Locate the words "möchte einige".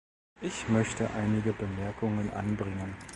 0.67-1.53